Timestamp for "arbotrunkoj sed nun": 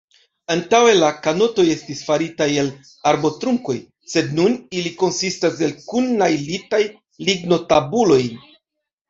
3.11-4.57